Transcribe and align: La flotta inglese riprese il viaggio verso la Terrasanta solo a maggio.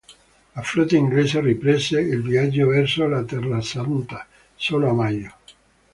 La 0.55 0.63
flotta 0.63 0.95
inglese 0.97 1.41
riprese 1.41 2.01
il 2.01 2.23
viaggio 2.23 2.65
verso 2.69 3.05
la 3.05 3.23
Terrasanta 3.23 4.25
solo 4.55 4.89
a 4.89 4.93
maggio. 4.93 5.33